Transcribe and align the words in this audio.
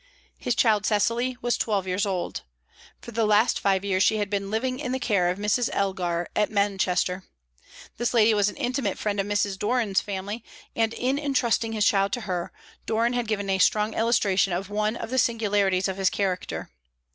His 0.39 0.55
child, 0.55 0.87
Cecily, 0.87 1.37
was 1.43 1.59
twelve 1.59 1.85
years 1.85 2.07
old. 2.07 2.41
For 3.01 3.11
the 3.11 3.23
last 3.27 3.59
five 3.59 3.85
years 3.85 4.01
she 4.01 4.17
had 4.17 4.31
been 4.31 4.49
living 4.49 4.79
in 4.79 4.93
the 4.93 4.99
care 4.99 5.29
of 5.29 5.37
Mrs. 5.37 5.69
Elgar 5.73 6.27
at 6.35 6.49
Manchester. 6.49 7.23
This 7.97 8.11
lady 8.11 8.33
was 8.33 8.49
an 8.49 8.55
intimate 8.55 8.97
friend 8.97 9.19
of 9.19 9.27
Mrs. 9.27 9.59
Doran's 9.59 10.01
family, 10.01 10.43
and 10.75 10.95
in 10.95 11.19
entrusting 11.19 11.73
his 11.73 11.85
child 11.85 12.13
to 12.13 12.21
her, 12.21 12.51
Doran 12.87 13.13
had 13.13 13.27
given 13.27 13.47
a 13.47 13.59
strong 13.59 13.93
illustration 13.93 14.53
of 14.53 14.71
one 14.71 14.95
of 14.95 15.11
the 15.11 15.19
singularities 15.19 15.87
of 15.87 15.97
his 15.97 16.09
character. 16.09 16.71